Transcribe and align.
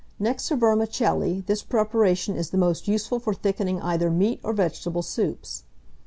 Next 0.17 0.47
to 0.47 0.55
vermicelli, 0.57 1.41
this 1.45 1.61
preparation 1.61 2.35
is 2.35 2.49
the 2.49 2.57
most 2.57 2.87
useful 2.87 3.19
for 3.19 3.35
thickening 3.35 3.79
either 3.83 4.09
meat 4.09 4.39
or 4.41 4.51
vegetable 4.51 5.03
soups. 5.03 5.61